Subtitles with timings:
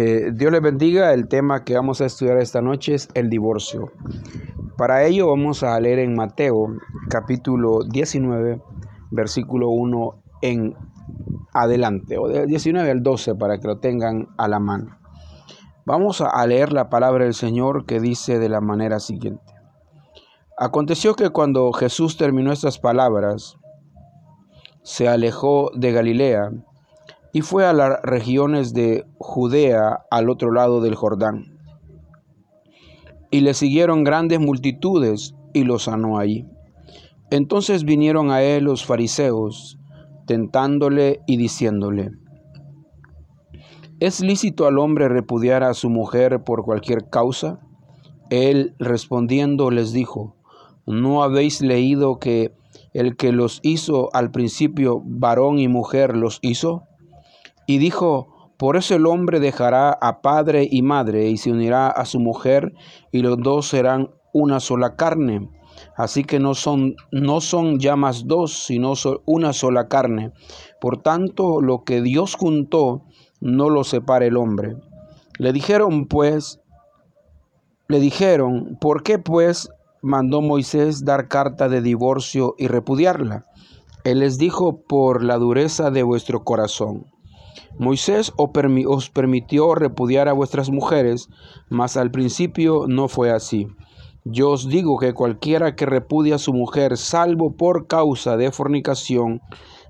[0.00, 1.12] Eh, Dios les bendiga.
[1.12, 3.90] El tema que vamos a estudiar esta noche es el divorcio.
[4.76, 6.68] Para ello vamos a leer en Mateo
[7.10, 8.62] capítulo 19,
[9.10, 10.76] versículo 1 en
[11.52, 14.96] adelante, o del 19 al 12 para que lo tengan a la mano.
[15.84, 19.52] Vamos a leer la palabra del Señor que dice de la manera siguiente.
[20.56, 23.56] Aconteció que cuando Jesús terminó estas palabras,
[24.84, 26.52] se alejó de Galilea
[27.32, 31.58] y fue a las regiones de Judea al otro lado del Jordán.
[33.30, 36.46] Y le siguieron grandes multitudes y lo sanó allí.
[37.30, 39.78] Entonces vinieron a él los fariseos,
[40.26, 42.12] tentándole y diciéndole,
[44.00, 47.60] ¿es lícito al hombre repudiar a su mujer por cualquier causa?
[48.30, 50.36] Él respondiendo les dijo,
[50.86, 52.54] ¿no habéis leído que
[52.94, 56.87] el que los hizo al principio varón y mujer los hizo?
[57.68, 62.06] Y dijo, por eso el hombre dejará a padre y madre y se unirá a
[62.06, 62.72] su mujer
[63.12, 65.50] y los dos serán una sola carne.
[65.94, 68.94] Así que no son, no son ya más dos, sino
[69.26, 70.32] una sola carne.
[70.80, 73.02] Por tanto, lo que Dios juntó,
[73.42, 74.76] no lo separa el hombre.
[75.38, 76.62] Le dijeron pues,
[77.86, 79.68] le dijeron, ¿por qué pues
[80.00, 83.44] mandó Moisés dar carta de divorcio y repudiarla?
[84.04, 87.04] Él les dijo, por la dureza de vuestro corazón.
[87.78, 91.28] Moisés os permitió repudiar a vuestras mujeres,
[91.68, 93.68] mas al principio no fue así.
[94.24, 99.40] Yo os digo que cualquiera que repudia a su mujer, salvo por causa de fornicación,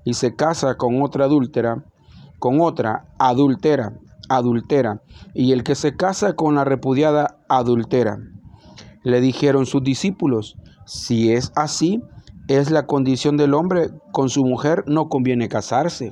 [0.05, 1.83] y se casa con otra adúltera,
[2.39, 5.01] con otra adultera, adultera,
[5.33, 8.19] y el que se casa con la repudiada adultera.
[9.03, 12.01] Le dijeron sus discípulos, si es así,
[12.49, 16.11] es la condición del hombre, con su mujer no conviene casarse.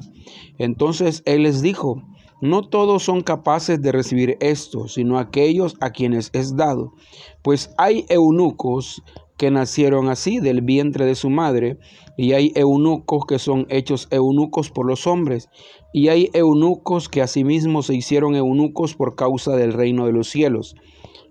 [0.59, 2.03] Entonces él les dijo,
[2.41, 6.93] no todos son capaces de recibir esto, sino aquellos a quienes es dado,
[7.41, 9.02] pues hay eunucos
[9.38, 11.77] que nacieron así del vientre de su madre,
[12.17, 15.49] y hay eunucos que son hechos eunucos por los hombres,
[15.93, 20.75] y hay eunucos que asimismo se hicieron eunucos por causa del reino de los cielos.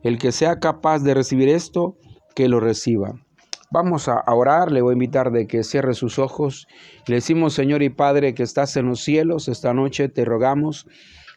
[0.03, 1.97] El que sea capaz de recibir esto,
[2.34, 3.25] que lo reciba.
[3.71, 6.69] Vamos a orar, le voy a invitar de que cierre sus ojos.
[7.06, 10.87] Le decimos, Señor y Padre, que estás en los cielos, esta noche te rogamos,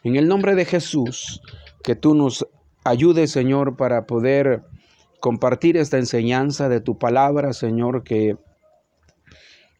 [0.04, 1.42] en el nombre de Jesús,
[1.82, 2.46] que tú nos
[2.84, 4.62] ayudes, Señor, para poder
[5.20, 8.36] compartir esta enseñanza de tu palabra, Señor, que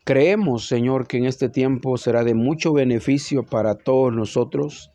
[0.04, 4.90] creemos, Señor, que en este tiempo será de mucho beneficio para todos nosotros.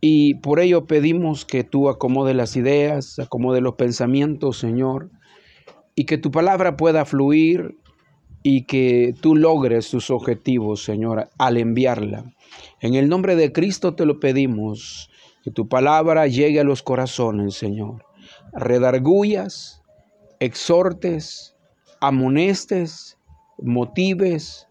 [0.00, 5.10] Y por ello pedimos que tú acomode las ideas, acomode los pensamientos, Señor,
[5.96, 7.76] y que tu palabra pueda fluir
[8.42, 12.32] y que tú logres tus objetivos, Señor, al enviarla.
[12.80, 15.10] En el nombre de Cristo te lo pedimos,
[15.42, 18.04] que tu palabra llegue a los corazones, Señor.
[18.52, 19.82] Redargullas,
[20.38, 21.56] exhortes,
[22.00, 23.18] amonestes,
[23.58, 24.68] motives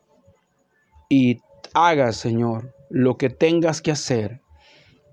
[1.09, 1.39] y
[1.73, 4.41] hagas, Señor, lo que tengas que hacer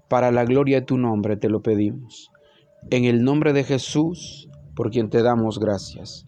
[0.08, 2.30] para la gloria de tu nombre, te lo pedimos.
[2.90, 6.26] En el nombre de Jesús, por quien te damos gracias.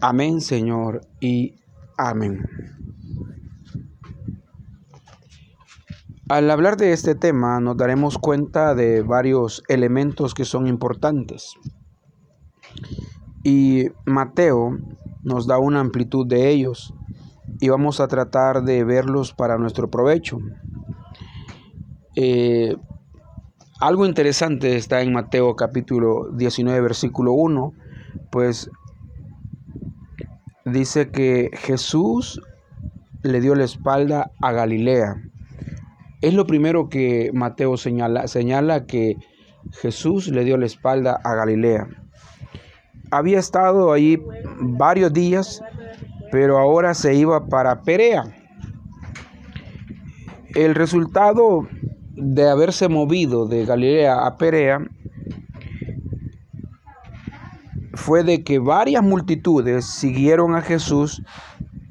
[0.00, 1.54] Amén, Señor, y
[1.96, 2.44] amén.
[6.28, 11.54] Al hablar de este tema nos daremos cuenta de varios elementos que son importantes.
[13.44, 14.78] Y Mateo
[15.22, 16.94] nos da una amplitud de ellos
[17.60, 20.38] y vamos a tratar de verlos para nuestro provecho.
[22.16, 22.76] Eh,
[23.82, 27.72] algo interesante está en Mateo capítulo 19, versículo 1,
[28.30, 28.70] pues
[30.64, 32.40] dice que Jesús
[33.24, 35.16] le dio la espalda a Galilea.
[36.20, 39.16] Es lo primero que Mateo señala, señala que
[39.72, 41.88] Jesús le dio la espalda a Galilea.
[43.10, 44.16] Había estado ahí
[44.60, 45.60] varios días,
[46.30, 48.32] pero ahora se iba para Perea.
[50.54, 51.66] El resultado
[52.14, 54.86] de haberse movido de Galilea a Perea
[57.94, 61.22] fue de que varias multitudes siguieron a Jesús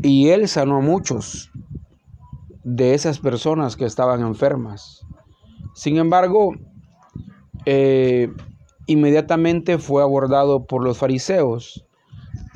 [0.01, 1.51] y él sanó a muchos
[2.63, 5.01] de esas personas que estaban enfermas.
[5.73, 6.53] Sin embargo,
[7.65, 8.31] eh,
[8.88, 11.85] inmediatamente fue abordado por los fariseos,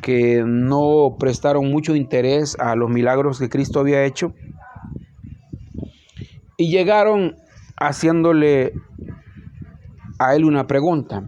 [0.02, 4.34] que no prestaron mucho interés a los milagros que Cristo había hecho,
[6.58, 7.38] y llegaron
[7.78, 8.74] haciéndole
[10.20, 11.24] a él una pregunta.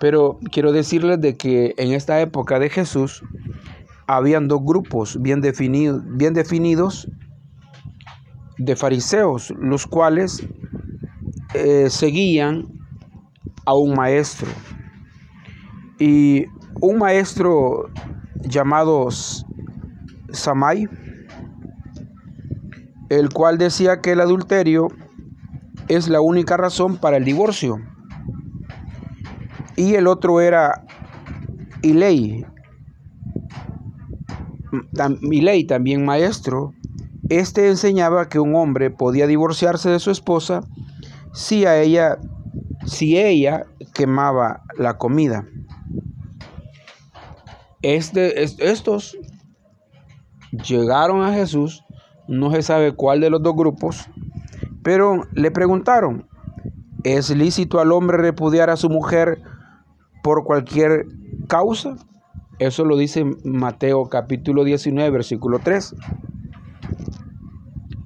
[0.00, 3.22] Pero quiero decirles de que en esta época de Jesús
[4.06, 7.10] habían dos grupos bien, definidos bien definidos
[8.58, 10.46] de fariseos, los cuales
[11.54, 12.66] eh, seguían
[13.64, 14.48] a un maestro.
[15.98, 16.46] Y
[16.80, 17.90] un maestro
[18.42, 19.08] llamado
[20.30, 20.88] Samai,
[23.08, 24.88] el cual decía que el adulterio
[25.88, 27.78] es la única razón para el divorcio.
[29.76, 30.84] Y el otro era
[31.82, 32.44] Ilei,
[35.22, 36.74] Ilei también maestro.
[37.28, 40.62] Este enseñaba que un hombre podía divorciarse de su esposa
[41.32, 42.18] si a ella
[42.86, 45.46] si ella quemaba la comida.
[47.82, 49.16] Este, estos
[50.50, 51.84] llegaron a Jesús,
[52.26, 54.08] no se sabe cuál de los dos grupos,
[54.88, 56.26] pero le preguntaron,
[57.04, 59.38] ¿es lícito al hombre repudiar a su mujer
[60.22, 61.04] por cualquier
[61.46, 61.96] causa?
[62.58, 65.94] Eso lo dice Mateo capítulo 19, versículo 3.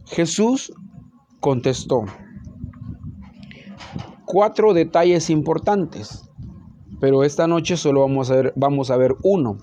[0.06, 0.72] Jesús
[1.38, 2.04] contestó,
[4.24, 6.28] cuatro detalles importantes,
[7.00, 9.56] pero esta noche solo vamos a ver, vamos a ver uno.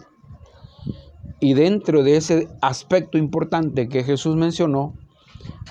[1.42, 4.94] Y dentro de ese aspecto importante que Jesús mencionó,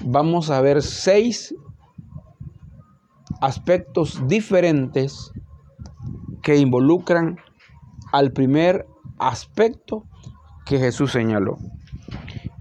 [0.04, 1.54] vamos a ver seis
[3.40, 5.32] aspectos diferentes
[6.42, 7.38] que involucran
[8.12, 8.86] al primer
[9.18, 10.04] aspecto
[10.64, 11.58] que Jesús señaló.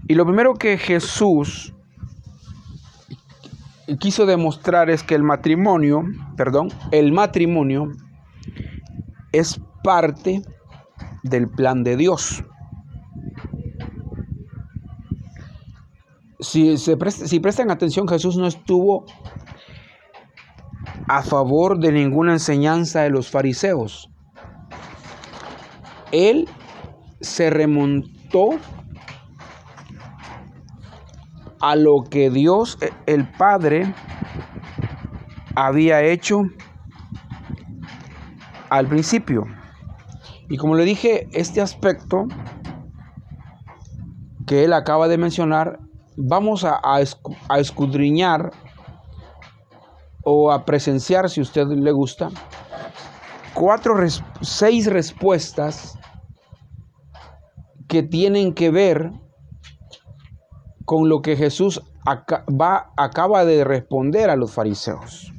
[0.06, 1.74] Y lo primero que Jesús
[3.96, 6.04] quiso demostrar es que el matrimonio,
[6.36, 7.92] perdón, el matrimonio
[9.32, 10.42] es parte
[11.22, 12.44] del plan de Dios.
[16.48, 19.04] Si, se si prestan atención, Jesús no estuvo
[21.06, 24.08] a favor de ninguna enseñanza de los fariseos.
[26.10, 26.48] Él
[27.20, 28.52] se remontó
[31.60, 33.94] a lo que Dios e, el Padre
[35.54, 36.44] había hecho
[38.70, 39.44] al principio.
[40.48, 42.26] Y como le dije, este aspecto
[44.46, 45.78] que él acaba de mencionar,
[46.18, 47.00] vamos a,
[47.58, 48.50] escudriñar
[50.24, 52.28] o a presenciar, si usted le gusta,
[53.54, 53.94] cuatro,
[54.40, 55.96] seis respuestas
[57.86, 59.12] que tienen que ver
[60.84, 65.32] con lo que Jesús acaba de responder a los fariseos.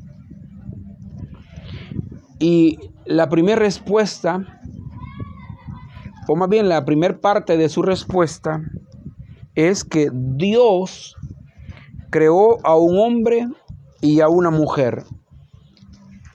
[2.40, 4.46] Y la primera respuesta,
[6.28, 8.62] o más bien la primera parte de su respuesta,
[9.68, 11.18] es que Dios
[12.10, 13.50] creó a un hombre
[14.00, 15.04] y a una mujer.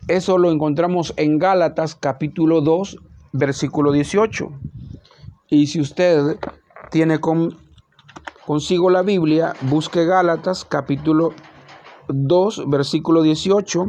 [0.09, 2.99] Eso lo encontramos en Gálatas capítulo 2,
[3.33, 4.51] versículo 18.
[5.49, 6.39] Y si usted
[6.91, 7.57] tiene con,
[8.45, 11.33] consigo la Biblia, busque Gálatas capítulo
[12.09, 13.87] 2, versículo 18,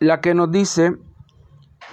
[0.00, 0.96] la que nos dice,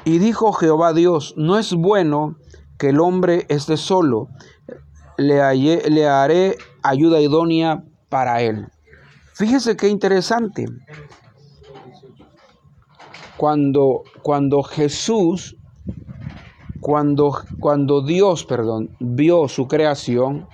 [0.06, 2.36] y dijo Jehová Dios, no es bueno
[2.80, 4.30] que el hombre esté solo,
[5.20, 8.68] le, haré ayuda idónea para él.
[9.34, 10.66] Fíjese qué interesante.
[13.38, 15.56] Cuando, cuando Jesús
[16.80, 20.48] cuando, cuando Dios, perdón, vio su creación,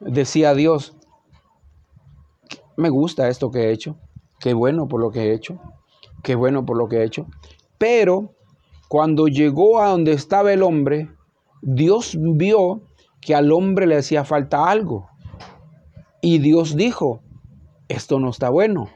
[0.00, 0.94] decía Dios,
[2.76, 3.96] me gusta esto que he hecho,
[4.38, 5.58] qué bueno por lo que he hecho,
[6.22, 7.26] qué bueno por lo que he hecho.
[7.78, 8.34] Pero
[8.88, 11.10] cuando llegó a donde estaba el hombre,
[11.62, 12.82] Dios vio
[13.26, 15.10] que al hombre le hacía falta algo.
[16.22, 17.22] Y Dios dijo,
[17.88, 18.88] esto no está bueno,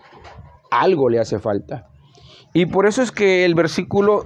[0.71, 1.89] algo le hace falta.
[2.55, 4.25] Y por eso es que el versículo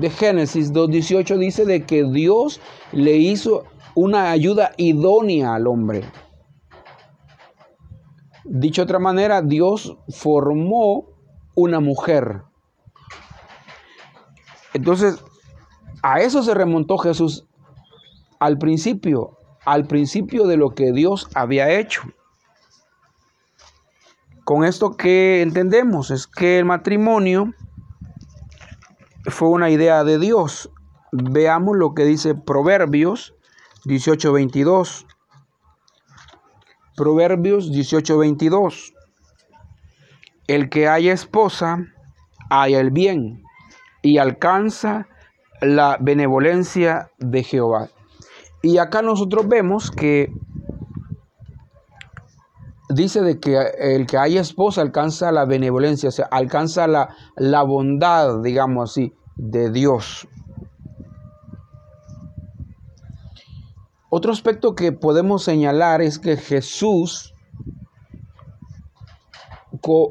[0.00, 2.60] de Génesis 2.18 dice de que Dios
[2.90, 3.62] le hizo
[3.94, 6.02] una ayuda idónea al hombre.
[8.44, 11.06] Dicho de otra manera, Dios formó
[11.54, 12.42] una mujer.
[14.74, 15.22] Entonces,
[16.02, 17.46] a eso se remontó Jesús
[18.42, 22.02] al principio, al principio de lo que Dios había hecho.
[24.42, 27.54] Con esto que entendemos es que el matrimonio
[29.26, 30.72] fue una idea de Dios.
[31.12, 33.32] Veamos lo que dice Proverbios
[33.84, 35.06] 18:22.
[36.96, 38.92] Proverbios 18:22.
[40.48, 41.86] El que haya esposa,
[42.50, 43.44] haya el bien
[44.02, 45.06] y alcanza
[45.60, 47.88] la benevolencia de Jehová.
[48.62, 50.32] Y acá nosotros vemos que
[52.88, 57.62] dice de que el que haya esposa alcanza la benevolencia, o sea, alcanza la, la
[57.62, 60.28] bondad, digamos así, de Dios.
[64.10, 67.34] Otro aspecto que podemos señalar es que Jesús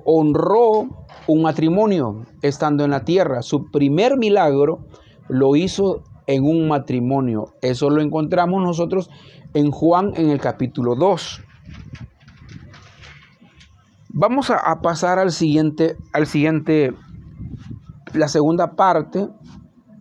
[0.05, 0.87] honró
[1.27, 3.41] un matrimonio estando en la tierra.
[3.41, 4.85] Su primer milagro
[5.29, 7.53] lo hizo en un matrimonio.
[7.61, 9.09] Eso lo encontramos nosotros
[9.53, 11.41] en Juan en el capítulo 2.
[14.13, 16.93] Vamos a, pasar al siguiente, al siguiente,
[18.13, 19.29] la segunda parte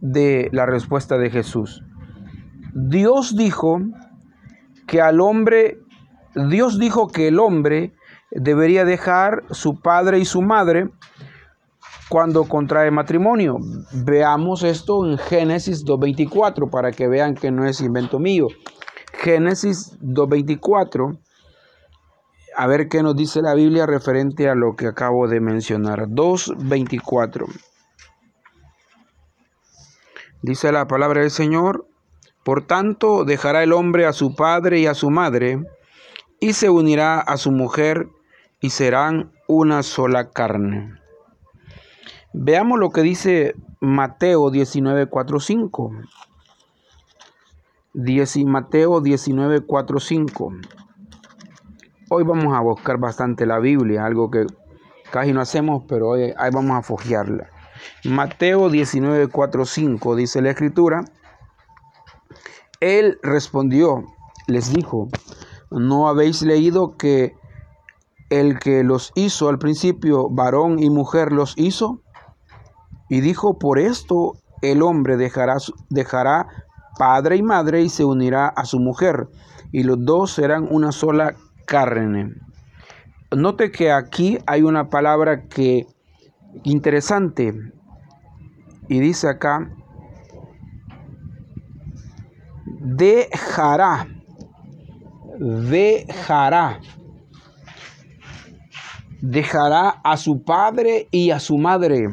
[0.01, 1.83] de la respuesta de Jesús.
[2.75, 3.81] Dios dijo
[4.87, 5.79] que al hombre,
[6.35, 7.93] Dios dijo que el hombre
[8.33, 10.91] debería dejar su padre y su madre
[12.11, 13.59] cuando contrae matrimonio.
[13.93, 18.49] Veamos esto en Génesis 2.24 para que vean que no es invento mío.
[19.15, 21.19] Génesis 2.24.
[22.57, 26.09] A ver qué nos dice la Biblia referente a lo que acabo de mencionar.
[26.09, 27.47] 2.24.
[30.43, 31.87] Dice la palabra del Señor.
[32.45, 35.63] Por tanto, dejará el hombre a su padre y a su madre,
[36.41, 38.09] y se unirá a su mujer,
[38.61, 41.00] y serán una sola carne.
[42.33, 45.91] Veamos lo que dice Mateo 19, 4, 5.
[48.47, 50.53] Mateo 19, 4, 5.
[52.09, 54.47] Hoy vamos a buscar bastante la Biblia, algo que
[55.11, 57.51] casi no hacemos, pero hoy ahí vamos a fogiarla.
[58.05, 61.05] Mateo 19, 4, 5 dice la escritura.
[62.79, 64.05] Él respondió,
[64.47, 65.09] les dijo,
[65.73, 67.35] ¿no habéis leído que
[68.29, 72.03] el que los hizo al principio, varón y mujer los hizo?
[73.11, 75.57] Y dijo, por esto el hombre dejará,
[75.91, 76.47] dejará
[76.99, 79.29] padre y madre y se unirá a su mujer,
[79.73, 81.35] y los dos serán una sola
[81.67, 82.35] carne.
[83.37, 85.87] Note que aquí hay una palabra que
[86.65, 87.55] interesante
[88.89, 89.71] y dice acá
[92.81, 94.09] dejará
[95.39, 96.81] dejará
[99.23, 102.09] dejará a su padre y a su madre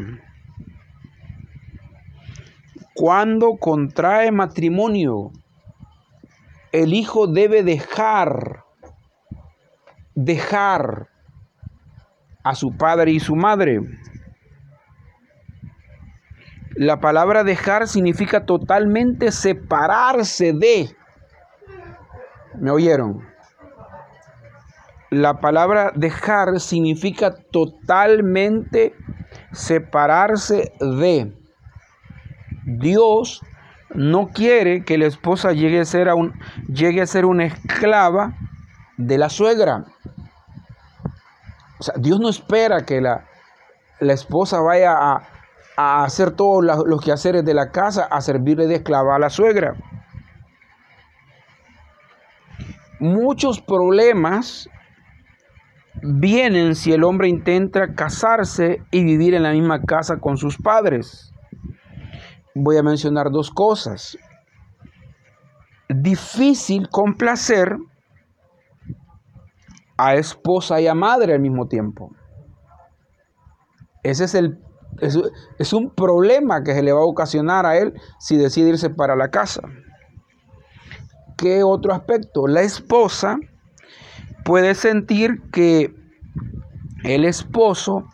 [2.97, 5.31] cuando contrae matrimonio,
[6.71, 8.63] el hijo debe dejar,
[10.15, 11.07] dejar
[12.43, 13.81] a su padre y su madre.
[16.75, 20.89] La palabra dejar significa totalmente separarse de.
[22.55, 23.21] ¿Me oyeron?
[25.11, 28.95] La palabra dejar significa totalmente
[29.51, 31.46] separarse de.
[32.67, 33.41] Dios
[33.95, 36.33] no quiere que la esposa llegue a ser, un,
[36.67, 38.33] llegue a ser una esclava
[38.97, 39.86] de la suegra.
[41.79, 43.25] O sea, Dios no espera que la,
[44.01, 45.24] la esposa vaya a,
[45.77, 49.75] a hacer todos los quehaceres de la casa, a servirle de esclava a la suegra.
[53.00, 54.67] Muchos problemas
[56.01, 61.33] vienen si el hombre intenta casarse y vivir en la misma casa con sus padres
[62.57, 64.17] voy a mencionar dos cosas.
[65.89, 67.77] Difícil complacer
[69.97, 72.11] a esposa y a madre al mismo tiempo.
[74.03, 74.59] Ese es el
[75.01, 79.15] es, un problema que se le va a ocasionar a él si decide irse para
[79.15, 79.61] la casa.
[81.37, 82.47] ¿Qué otro aspecto?
[82.47, 83.37] La esposa
[84.43, 85.93] puede sentir que
[87.03, 88.05] el esposo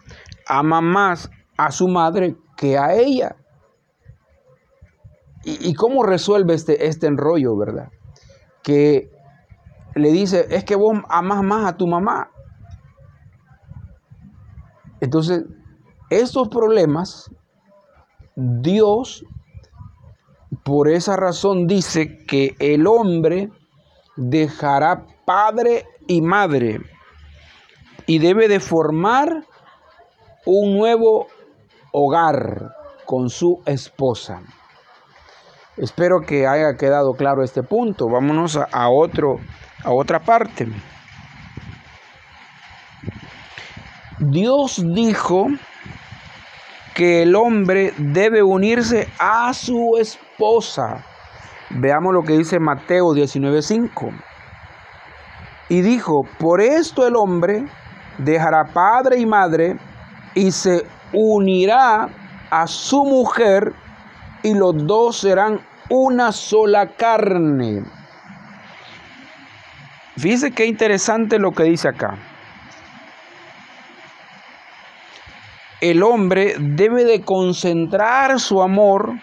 [0.48, 3.36] ama más a su madre que a ella.
[5.46, 7.90] ¿Y, cómo resuelve este, este enrollo, verdad?
[8.64, 9.12] Que
[9.94, 12.32] le dice, es que vos amas más a tu mamá.
[15.02, 15.44] Entonces,
[16.10, 17.30] estos problemas,
[18.36, 19.26] Dios,
[20.64, 23.50] por esa razón, dice que el hombre
[24.16, 26.80] dejará padre y madre
[28.06, 29.46] y debe de formar
[30.46, 31.28] un nuevo
[31.92, 34.42] hogar con su esposa.
[35.78, 38.08] Espero que haya quedado claro este punto.
[38.08, 39.38] Vámonos a, otro,
[39.84, 40.68] a otra parte.
[44.20, 45.48] Dios dijo
[46.94, 51.04] que el hombre debe unirse a su esposa.
[51.72, 54.12] Veamos lo que dice Mateo 19:5.
[55.70, 57.66] Y dijo, por esto el hombre
[58.20, 59.78] dejará padre y madre
[60.36, 62.10] y se unirá
[62.52, 63.74] a su mujer
[64.44, 65.60] y los dos serán
[65.90, 67.84] una sola carne.
[70.18, 72.18] Fíjese qué interesante lo que dice acá.
[75.82, 79.20] El hombre debe de concentrar su amor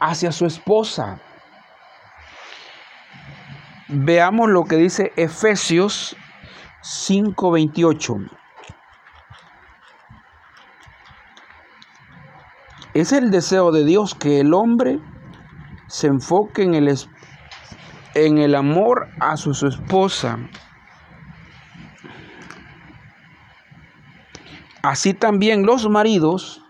[0.00, 1.20] hacia su esposa.
[3.88, 6.16] Veamos lo que dice Efesios
[6.82, 8.39] 5:28.
[12.92, 14.98] Es el deseo de Dios que el hombre
[15.86, 16.92] se enfoque en el,
[18.14, 20.38] en el amor a su, su esposa.
[24.82, 26.64] Así también los maridos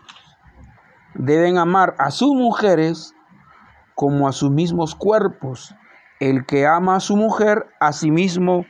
[1.15, 3.15] deben amar a sus mujeres
[3.95, 5.75] como a sus mismos cuerpos.
[6.19, 8.67] El que ama a su mujer, a sí mismo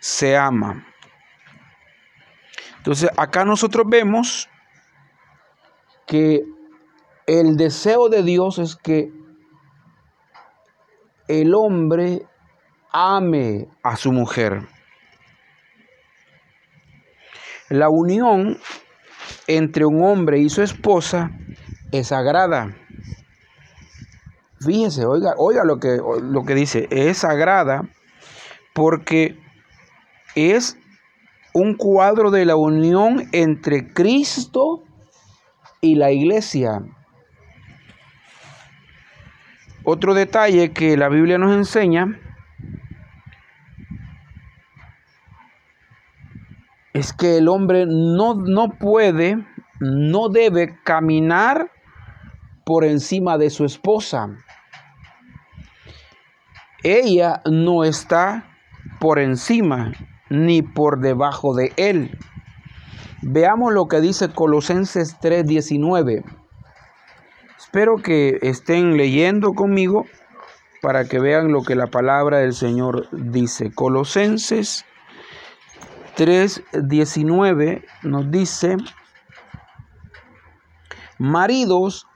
[0.00, 0.86] se ama.
[2.78, 4.48] Entonces, acá nosotros vemos
[6.06, 6.53] que
[7.26, 9.12] el deseo de Dios es que
[11.28, 12.26] el hombre
[12.92, 14.68] ame a su mujer.
[17.70, 18.58] La unión
[19.46, 21.30] entre un hombre y su esposa
[21.92, 22.76] es sagrada.
[24.60, 27.88] Fíjese, oiga, oiga lo que, lo que dice, es sagrada
[28.74, 29.38] porque
[30.34, 30.76] es
[31.52, 34.82] un cuadro de la unión entre Cristo
[35.80, 36.82] y la iglesia.
[39.84, 42.18] Otro detalle que la Biblia nos enseña
[46.94, 49.44] es que el hombre no, no puede,
[49.80, 51.70] no debe caminar
[52.64, 54.30] por encima de su esposa.
[56.82, 58.44] Ella no está
[59.00, 59.92] por encima
[60.30, 62.18] ni por debajo de él.
[63.20, 66.24] Veamos lo que dice Colosenses 3:19.
[67.74, 70.06] Espero que estén leyendo conmigo
[70.80, 73.74] para que vean lo que la palabra del Señor dice.
[73.74, 74.84] Colosenses
[76.16, 78.76] 3:19 nos dice,
[81.18, 82.06] maridos,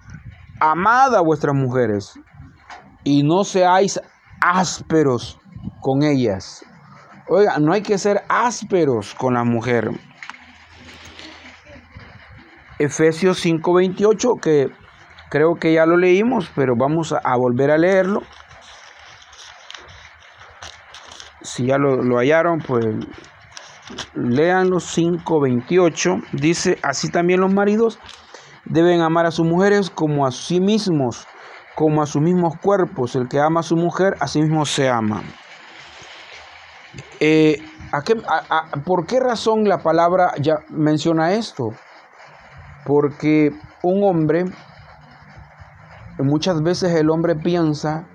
[0.61, 2.15] amad a vuestras mujeres
[3.03, 4.01] y no seáis
[4.41, 5.41] ásperos
[5.81, 6.65] con ellas.
[7.27, 9.91] Oiga, no hay que ser ásperos con la mujer.
[12.79, 14.71] Efesios 5:28, que
[15.31, 18.23] creo que ya lo leímos, pero vamos a, volver a leerlo.
[21.43, 22.85] Si ya lo, hallaron, pues
[24.15, 26.23] lean los 5:28.
[26.33, 27.99] Dice, así también los maridos
[28.65, 31.27] deben amar a sus mujeres como a sí mismos,
[31.75, 33.17] como a sus mismos cuerpos.
[33.17, 35.23] El que ama a su mujer, a sí mismo se ama.
[37.21, 37.63] Eh,
[38.85, 41.71] ¿Por qué razón la palabra ya menciona esto?
[42.85, 43.51] Porque
[43.83, 44.45] un hombre,
[46.19, 48.07] muchas veces el hombre piensa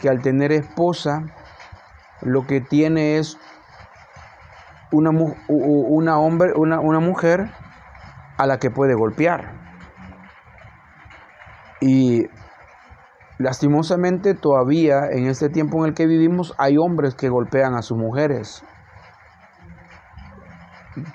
[0.00, 1.24] que al tener esposa,
[2.22, 3.38] lo que tiene es
[4.92, 5.10] una,
[5.48, 7.50] una, hombre, una, una mujer
[8.36, 9.52] a la que puede golpear.
[11.80, 12.26] Y
[13.38, 17.96] lastimosamente todavía en este tiempo en el que vivimos hay hombres que golpean a sus
[17.96, 18.62] mujeres.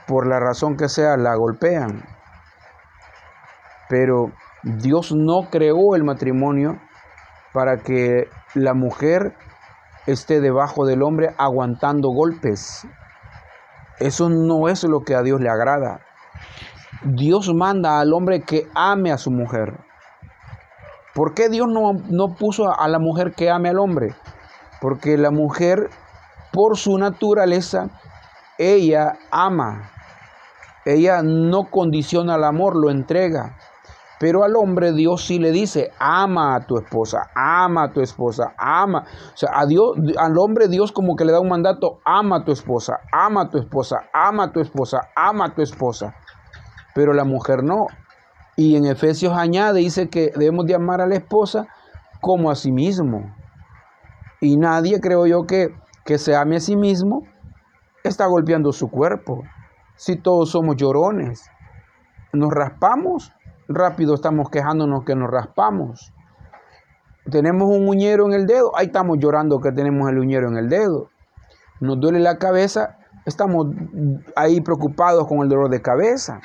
[0.07, 2.03] Por la razón que sea, la golpean.
[3.89, 4.31] Pero
[4.65, 6.79] Dios no creó el matrimonio
[7.53, 9.35] para que la mujer
[10.07, 12.87] esté debajo del hombre aguantando golpes.
[13.99, 15.99] Eso no es lo que a Dios le agrada.
[17.03, 19.77] Dios manda al hombre que ame a su mujer.
[21.13, 24.15] ¿Por qué Dios no, no puso a la mujer que ame al hombre?
[24.81, 25.91] Porque la mujer,
[26.51, 27.91] por su naturaleza,
[28.57, 29.91] ella ama.
[30.85, 33.55] Ella no condiciona el amor, lo entrega.
[34.19, 38.53] Pero al hombre Dios sí le dice, ama a tu esposa, ama a tu esposa,
[38.57, 39.05] ama.
[39.33, 42.45] O sea, a Dios, al hombre Dios como que le da un mandato, ama a
[42.45, 46.15] tu esposa, ama a tu esposa, ama a tu esposa, ama a tu esposa.
[46.93, 47.87] Pero la mujer no.
[48.55, 51.67] Y en Efesios añade, dice que debemos de amar a la esposa
[52.21, 53.35] como a sí mismo.
[54.39, 55.75] Y nadie, creo yo, que,
[56.05, 57.23] que se ame a sí mismo,
[58.03, 59.43] está golpeando su cuerpo.
[59.97, 61.49] Si todos somos llorones,
[62.31, 63.34] nos raspamos
[63.67, 66.13] rápido estamos quejándonos que nos raspamos.
[67.29, 70.69] Tenemos un uñero en el dedo, ahí estamos llorando que tenemos el uñero en el
[70.69, 71.09] dedo.
[71.81, 73.67] Nos duele la cabeza, estamos
[74.35, 76.39] ahí preocupados con el dolor de cabeza.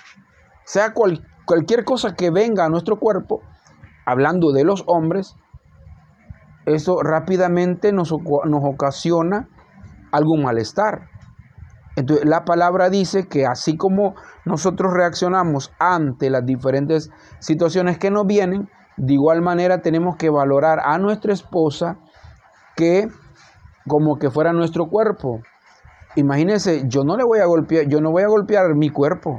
[0.64, 3.42] Sea cualquier cosa que venga a nuestro cuerpo,
[4.06, 5.36] hablando de los hombres,
[6.64, 9.48] eso rápidamente nos, nos ocasiona
[10.12, 11.09] algún malestar.
[12.00, 14.14] Entonces, la palabra dice que así como
[14.46, 17.10] nosotros reaccionamos ante las diferentes
[17.40, 21.98] situaciones que nos vienen, de igual manera tenemos que valorar a nuestra esposa
[22.74, 23.08] que
[23.86, 25.42] como que fuera nuestro cuerpo.
[26.16, 29.38] Imagínense, yo no le voy a golpear, yo no voy a golpear mi cuerpo.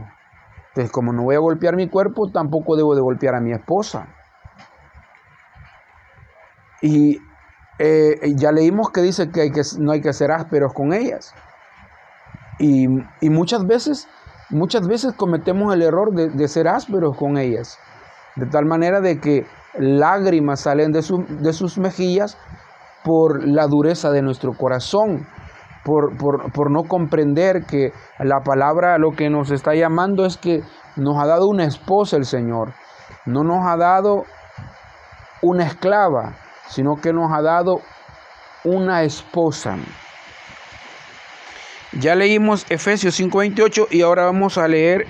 [0.69, 4.08] Entonces, como no voy a golpear mi cuerpo, tampoco debo de golpear a mi esposa.
[6.84, 7.17] Y
[7.80, 11.34] eh, ya leímos que dice que, que no hay que ser ásperos con ellas.
[12.60, 12.88] Y,
[13.30, 14.08] muchas veces,
[14.50, 17.78] muchas veces cometemos el error de, ser ásperos con ellas.
[18.36, 19.46] de tal manera de que
[19.78, 22.38] lágrimas salen de, de sus mejillas
[23.04, 25.28] por la dureza de nuestro corazón,
[25.84, 30.62] por, por, no comprender que la palabra lo que nos está llamando es que
[30.96, 32.74] nos ha dado una esposa el Señor,
[33.26, 34.24] no nos ha dado
[35.42, 36.36] una esclava,
[36.68, 37.82] sino que nos ha dado
[38.64, 39.76] una esposa.
[41.99, 45.06] Ya leímos Efesios 5:28 y ahora vamos a leer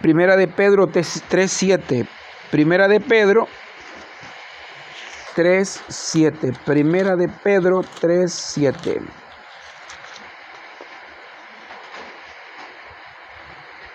[0.00, 2.06] Primera de Pedro 3:7.
[2.50, 3.46] Primera de Pedro
[5.36, 6.52] 3:7.
[6.64, 9.00] Primera de Pedro 3:7.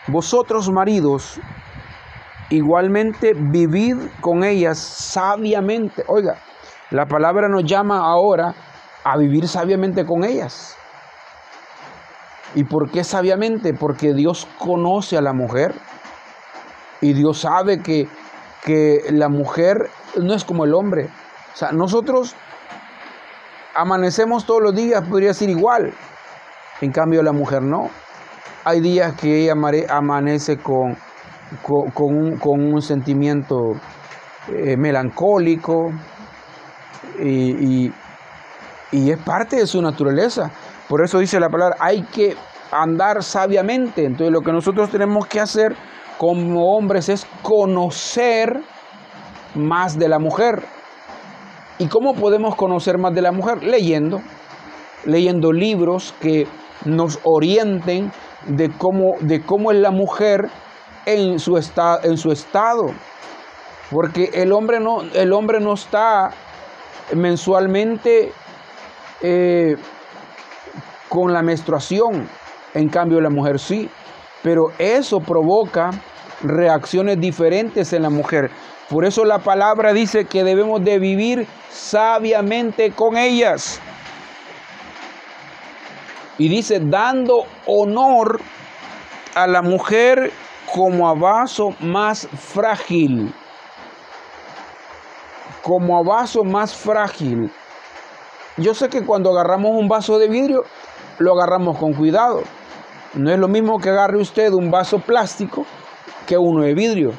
[0.08, 1.40] Vosotros maridos,
[2.50, 6.06] igualmente vivid con ellas sabiamente.
[6.08, 6.42] Oiga,
[6.92, 8.56] la palabra nos llama ahora
[9.04, 10.78] a vivir sabiamente con ellas.
[12.56, 13.74] ¿Y por qué sabiamente?
[13.74, 15.74] Porque Dios conoce a la mujer
[17.00, 18.08] y Dios sabe que,
[18.64, 21.10] que la mujer no es como el hombre.
[21.54, 22.36] O sea, nosotros
[23.74, 25.94] amanecemos todos los días, podría ser igual.
[26.82, 27.90] En cambio, la mujer no.
[28.64, 29.54] Hay días que ella
[29.90, 30.98] amanece con,
[31.64, 31.92] con,
[32.44, 33.76] un, sentimiento
[34.50, 35.92] eh, melancólico,
[37.20, 37.92] y,
[38.92, 40.52] es parte de su naturaleza.
[40.92, 42.36] Por eso dice la palabra, hay que
[42.70, 44.04] andar sabiamente.
[44.04, 45.74] Entonces lo que nosotros tenemos que hacer
[46.18, 48.62] como hombres es conocer
[49.56, 50.66] más de la mujer.
[51.78, 53.64] ¿Y cómo podemos conocer más de la mujer?
[53.64, 54.22] Leyendo,
[55.06, 56.46] leyendo libros que
[56.84, 58.12] nos orienten
[58.48, 60.50] de cómo, de cómo es la mujer
[61.06, 62.88] en su, en su estado.
[63.90, 66.32] Porque el hombre no, el hombre no está
[67.16, 68.34] mensualmente
[69.22, 69.78] eh,
[71.12, 72.30] con la menstruación.
[72.74, 73.90] En cambio, la mujer sí.
[74.42, 75.92] Pero eso provoca
[76.42, 78.50] reacciones diferentes en la mujer.
[78.90, 83.82] Por eso la palabra dice que debemos de vivir sabiamente con ellas.
[86.38, 88.40] Y dice, dando honor
[89.36, 90.32] a la mujer
[90.74, 93.34] como a vaso más frágil
[95.62, 97.52] como a vaso más frágil.
[98.58, 100.64] Yo sé que cuando agarramos un vaso de vidrio,
[101.20, 102.44] lo agarramos con cuidado.
[103.14, 105.66] No es lo mismo que agarre usted un vaso plástico
[106.26, 107.12] que uno de vidrio.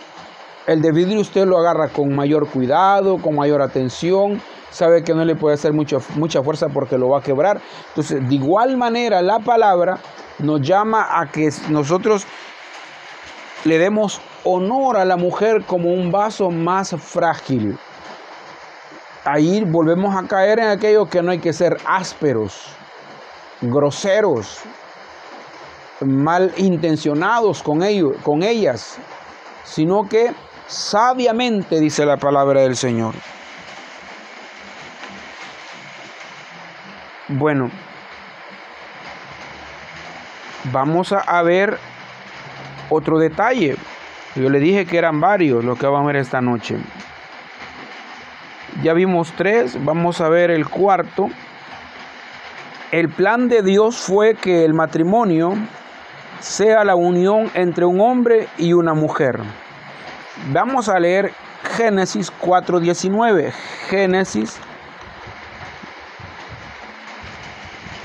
[0.67, 5.25] El de vidrio usted lo agarra con mayor cuidado, con mayor atención, sabe que no
[5.25, 7.61] le puede hacer mucha fuerza porque lo va a quebrar.
[7.89, 9.99] Entonces, de igual manera, la palabra
[10.39, 12.27] nos llama a que nosotros
[13.65, 17.77] le demos honor a la mujer como un vaso más frágil
[19.25, 22.75] ahí volvemos a caer en aquello que no hay que ser ásperos,
[23.63, 24.61] groseros,
[26.01, 27.81] mal intencionados con,
[28.23, 28.99] con ellas,
[29.65, 30.33] sino que
[30.67, 33.15] sabiamente dice la palabra del Señor.
[37.29, 37.71] Bueno,
[40.65, 41.79] vamos a ver
[42.91, 43.77] otro detalle.
[44.35, 46.77] Yo le dije que eran varios los que vamos a ver esta noche.
[48.83, 51.29] Ya vimos tres, vamos a ver el cuarto.
[52.93, 55.55] El plan de Dios fue que el matrimonio
[56.41, 59.41] sea la unión entre un hombre y una mujer.
[60.53, 61.33] Vamos a leer
[61.75, 63.51] Génesis 4.19.
[63.89, 64.61] Génesis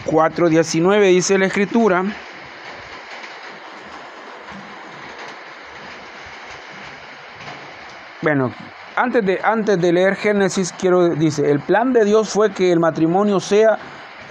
[0.05, 2.05] 4.19 dice la escritura.
[8.21, 8.53] Bueno,
[8.95, 12.79] antes de, antes de leer Génesis, quiero, dice, el plan de Dios fue que el
[12.79, 13.77] matrimonio sea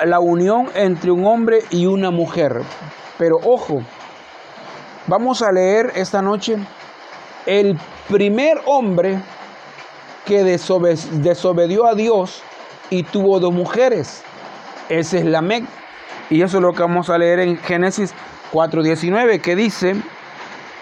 [0.05, 2.63] la unión entre un hombre y una mujer.
[3.19, 3.83] Pero ojo,
[5.07, 6.57] vamos a leer esta noche
[7.47, 7.79] el
[8.09, 9.21] primer hombre
[10.25, 12.43] que desobedió a Dios
[12.91, 14.23] y tuvo dos mujeres.
[14.89, 15.65] Ese es Lamec.
[16.29, 18.13] Y eso es lo que vamos a leer en Génesis
[18.53, 19.95] 4.19, que dice,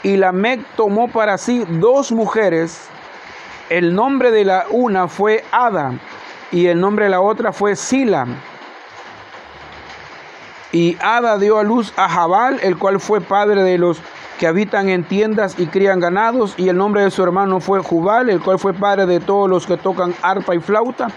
[0.02, 2.88] y Lamec tomó para sí dos mujeres
[3.70, 5.98] el nombre de la una fue Ada
[6.52, 8.26] y el nombre de la otra fue Sila.
[10.74, 13.98] Y Ada dio a luz a Jabal, el cual fue padre de los
[14.40, 18.28] que habitan en tiendas y crían ganados, y el nombre de su hermano fue Jubal,
[18.28, 21.12] el cual fue padre de todos los que tocan arpa y flauta.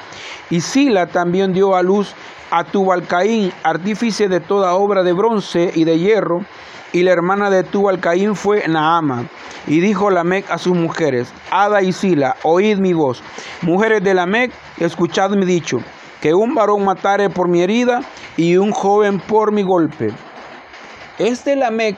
[0.52, 2.14] Y Sila también dio a luz
[2.52, 6.46] a Tubalcaín, artífice de toda obra de bronce y de hierro,
[6.94, 9.26] y la hermana de Tubalcaín fue Naama.
[9.66, 13.24] Y dijo Lamec a sus mujeres, Ada y Sila, oíd mi voz.
[13.64, 15.80] Mujeres de Lamec, escuchad mi dicho,
[16.22, 18.02] que un varón matare por mi herida
[18.36, 20.10] y un joven por mi golpe.
[21.20, 21.98] Este Lamec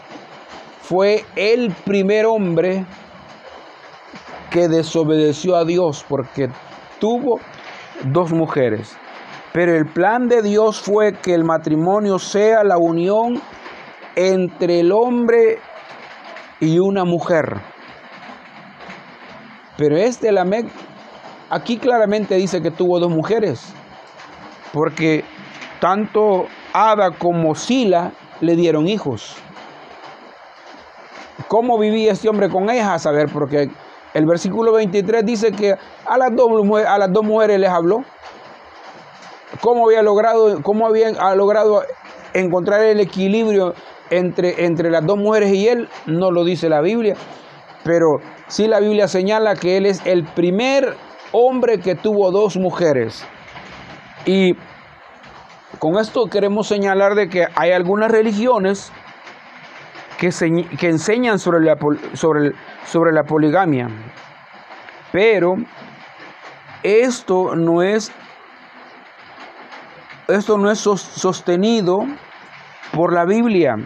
[0.81, 2.85] fue el primer hombre
[4.49, 6.49] que desobedeció a Dios porque
[6.99, 7.39] tuvo
[8.05, 8.97] dos mujeres.
[9.53, 13.41] Pero el plan de Dios fue que el matrimonio sea la unión
[14.15, 15.59] entre el hombre
[16.59, 17.61] y una mujer.
[19.77, 20.67] Pero este Lamec
[21.49, 23.73] aquí claramente dice que tuvo dos mujeres,
[24.73, 25.23] porque
[25.79, 29.35] tanto Ada como Sila le dieron hijos.
[31.47, 32.89] ¿Cómo vivía este hombre con ellas?
[32.89, 33.69] A saber, porque
[34.13, 35.73] el versículo 23 dice que
[36.05, 36.49] a las dos,
[36.85, 38.03] a las dos mujeres les habló.
[39.61, 41.83] ¿Cómo había logrado, cómo había logrado
[42.33, 43.73] encontrar el equilibrio
[44.09, 45.89] entre, entre las dos mujeres y él?
[46.05, 47.15] No lo dice la Biblia.
[47.83, 50.95] Pero sí la Biblia señala que él es el primer
[51.31, 53.25] hombre que tuvo dos mujeres.
[54.25, 54.53] Y
[55.79, 58.91] con esto queremos señalar de que hay algunas religiones
[60.17, 60.27] que,
[60.87, 61.75] enseñan sobre la,
[62.13, 63.87] sobre la poligamia.
[65.11, 65.55] Pero
[66.83, 68.11] esto no es
[70.29, 72.01] esto no es sostenido
[72.93, 73.77] por la Biblia.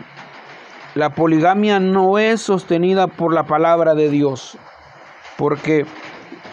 [0.94, 4.58] La poligamia no es sostenida por la palabra de Dios.
[5.38, 5.86] Porque,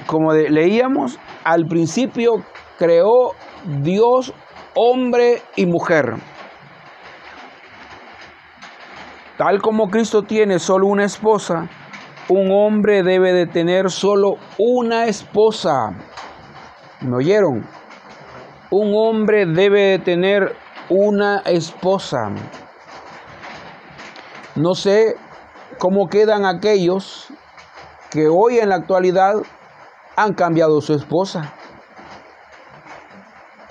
[0.06, 1.18] como leíamos,
[1.50, 2.44] al principio
[2.78, 3.32] creó
[3.82, 4.32] Dios
[4.76, 6.14] hombre y mujer.
[9.36, 11.68] Tal como Cristo tiene solo una esposa,
[12.28, 15.90] un hombre debe de tener solo una esposa.
[17.00, 17.66] ¿Me oyeron?
[18.70, 20.54] Un hombre debe de tener
[20.88, 22.30] una esposa.
[24.54, 25.16] No sé
[25.78, 27.26] cómo quedan aquellos
[28.12, 29.34] que hoy en la actualidad
[30.22, 31.54] han cambiado su esposa.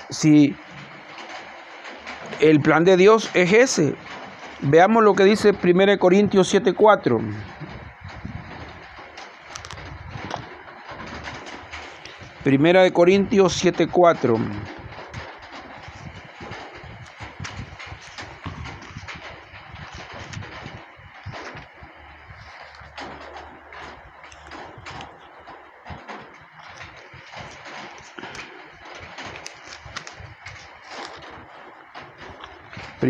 [0.10, 0.56] Si
[2.40, 3.96] el plan de Dios es ese,
[4.62, 7.20] veamos lo que dice 1 Corintios 7:4.
[12.44, 14.40] Primera de Corintios 7:4.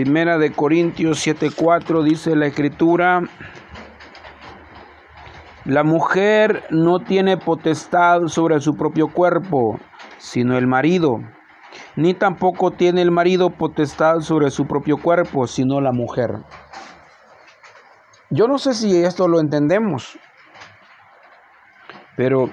[0.01, 3.19] Primera de Corintios 7:4 dice la escritura,
[5.65, 9.77] la mujer no tiene potestad sobre su propio cuerpo,
[10.17, 11.17] sino el marido,
[11.97, 16.29] ni tampoco tiene el marido potestad sobre su propio cuerpo, sino la mujer.
[18.29, 20.17] Yo no sé si esto lo entendemos,
[22.15, 22.45] pero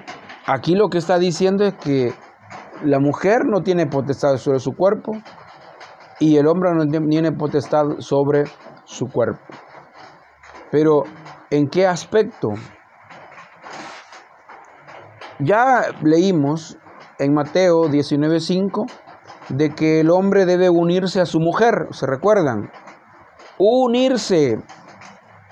[0.46, 2.12] aquí lo que está diciendo es que
[2.82, 5.12] la mujer no tiene potestad sobre su cuerpo,
[6.18, 8.44] y el hombre no tiene potestad sobre
[8.84, 9.40] su cuerpo.
[10.70, 11.04] Pero,
[11.50, 12.50] ¿en qué aspecto?
[15.38, 16.78] Ya leímos
[17.18, 18.86] en Mateo 19:5
[19.50, 22.70] de que el hombre debe unirse a su mujer, ¿se recuerdan?
[23.58, 24.58] Unirse.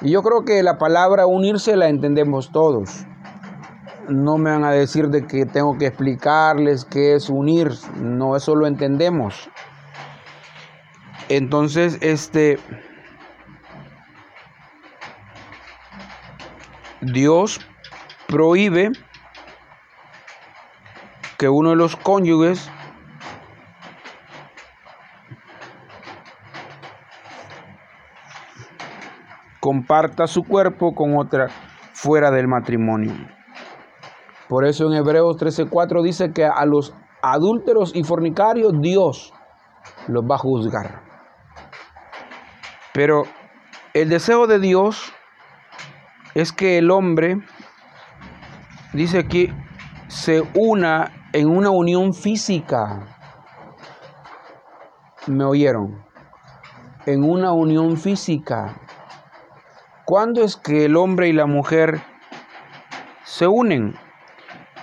[0.00, 3.06] Y yo creo que la palabra unirse la entendemos todos.
[4.08, 8.54] No me van a decir de que tengo que explicarles qué es unir, no, eso
[8.54, 9.48] lo entendemos.
[11.28, 12.58] Entonces, este,
[17.00, 17.60] Dios
[18.28, 18.90] prohíbe
[21.38, 22.70] que uno de los cónyuges
[29.60, 31.48] comparta su cuerpo con otra
[31.92, 33.12] fuera del matrimonio.
[34.48, 39.32] Por eso en Hebreos 13:4 dice que a los adúlteros y fornicarios Dios
[40.06, 41.13] los va a juzgar.
[42.94, 43.24] Pero
[43.92, 45.12] el deseo de Dios
[46.34, 47.38] es que el hombre,
[48.92, 49.52] dice aquí,
[50.06, 53.04] se una en una unión física.
[55.26, 56.04] ¿Me oyeron?
[57.04, 58.76] En una unión física.
[60.04, 62.00] ¿Cuándo es que el hombre y la mujer
[63.24, 63.96] se unen?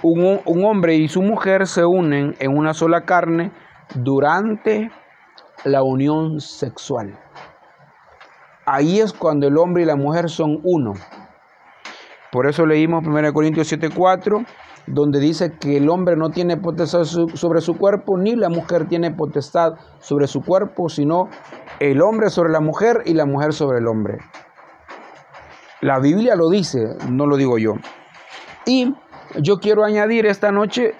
[0.03, 3.53] Un, un, hombre y su mujer se unen en una sola carne
[3.95, 4.91] durante
[5.63, 7.17] la unión sexual.
[8.73, 10.93] Ahí es cuando el hombre y la mujer son uno.
[12.31, 14.45] Por eso leímos 1 Corintios 7:4,
[14.87, 19.11] donde dice que el hombre no tiene potestad sobre su cuerpo, ni la mujer tiene
[19.11, 21.27] potestad sobre su cuerpo, sino
[21.81, 24.19] el hombre sobre la mujer y la mujer sobre el hombre.
[25.81, 26.79] La Biblia lo dice,
[27.09, 27.73] no lo digo yo.
[28.65, 28.93] Y
[29.41, 30.93] yo quiero añadir esta noche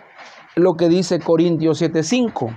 [0.58, 2.54] lo que dice Corintios 7:5.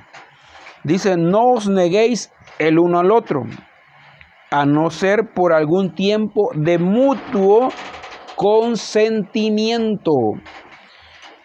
[0.83, 3.44] Dice, no os neguéis el uno al otro
[4.54, 7.70] a no ser por algún tiempo de mutuo
[8.36, 10.12] consentimiento,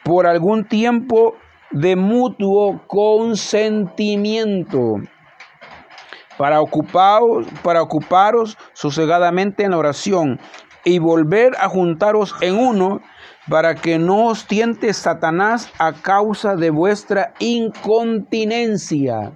[0.03, 1.33] por algún tiempo
[1.71, 4.97] de mutuo consentimiento
[6.37, 10.39] para ocuparos, para ocuparos sosegadamente en oración
[10.85, 13.01] y volver a juntaros en uno
[13.49, 19.31] para que no os tiente Satanás a causa de vuestra incontinencia.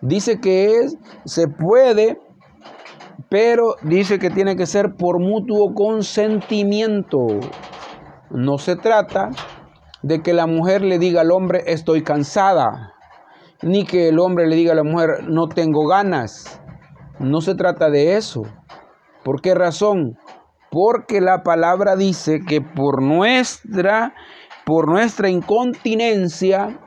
[0.00, 2.20] Dice que es, se puede,
[3.28, 7.26] pero dice que tiene que ser por mutuo consentimiento.
[8.30, 9.30] No se trata
[10.02, 12.94] de que la mujer le diga al hombre estoy cansada
[13.64, 16.60] ni que el hombre le diga a la mujer, no tengo ganas.
[17.18, 18.42] No se trata de eso.
[19.24, 20.18] ¿Por qué razón?
[20.70, 24.12] Porque la palabra dice que por nuestra,
[24.66, 26.78] por nuestra incontinencia,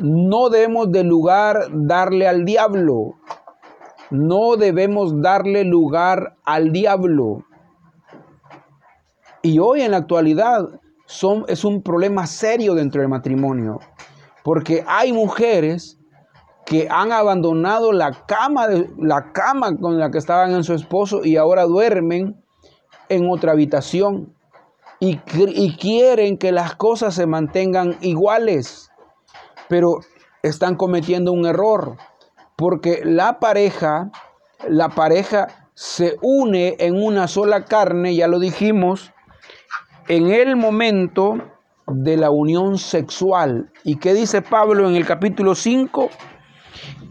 [0.00, 3.14] no debemos de lugar darle al diablo.
[4.10, 7.44] No debemos darle lugar al diablo.
[9.42, 10.68] Y hoy en la actualidad
[11.48, 13.80] es un problema serio dentro del matrimonio.
[14.44, 15.98] Porque hay mujeres
[16.64, 21.24] que han abandonado la cama, de, la cama con la que estaban en su esposo
[21.24, 22.42] y ahora duermen
[23.08, 24.34] en otra habitación
[24.98, 25.18] y
[25.76, 28.90] quieren que las cosas se mantengan iguales,
[29.68, 30.00] pero
[30.42, 31.96] están cometiendo un error
[32.56, 34.10] porque la pareja,
[34.68, 39.12] la pareja se une en una sola carne, ya lo dijimos,
[40.08, 41.38] en el momento
[41.86, 43.70] de la unión sexual.
[43.84, 46.10] ¿Y qué dice Pablo en el capítulo 5?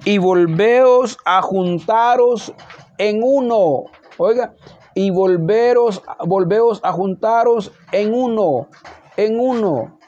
[0.05, 2.53] y volveos a juntaros
[2.97, 3.85] en uno.
[4.17, 4.53] Oiga,
[4.93, 8.69] y volveros, volveos a juntaros en uno,
[9.17, 9.99] en uno.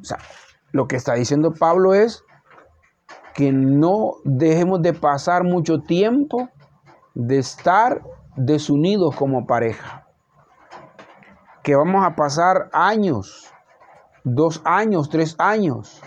[0.00, 0.18] O sea,
[0.72, 2.23] lo que está diciendo Pablo es
[3.34, 6.48] que no dejemos de pasar mucho tiempo
[7.14, 8.02] de estar
[8.36, 10.06] desunidos como pareja.
[11.62, 13.52] Que vamos a pasar años,
[14.22, 16.00] dos años, tres años.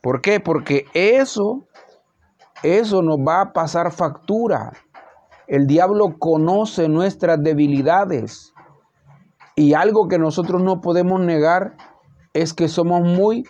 [0.00, 0.40] ¿Por qué?
[0.40, 1.68] Porque eso
[2.62, 4.72] eso nos va a pasar factura.
[5.46, 8.52] El diablo conoce nuestras debilidades.
[9.54, 11.76] Y algo que nosotros no podemos negar
[12.32, 13.44] es que somos muy,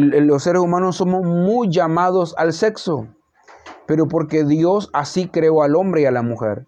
[0.00, 3.08] los seres humanos somos muy llamados al sexo.
[3.86, 6.66] Pero porque Dios así creó al hombre y a la mujer.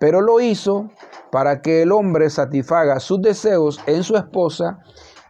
[0.00, 0.90] Pero lo hizo
[1.32, 4.78] para que el hombre satisfaga sus deseos en su esposa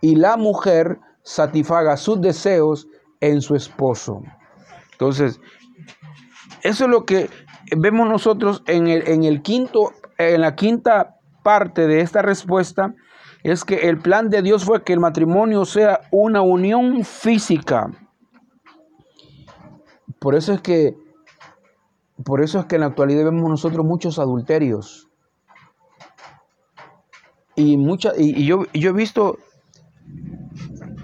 [0.00, 2.86] y la mujer satisfaga sus deseos
[3.20, 4.22] en su esposo.
[4.92, 5.40] Entonces,
[6.62, 7.30] eso es lo que
[7.76, 12.94] vemos nosotros en el, en el quinto, en la quinta parte de esta respuesta,
[13.42, 17.90] es que el plan de Dios fue que el matrimonio sea una unión física.
[20.18, 20.96] Por eso es que,
[22.24, 25.08] por eso es que en la actualidad vemos nosotros muchos adulterios.
[27.54, 27.76] Y,
[28.16, 29.38] y, yo, yo he visto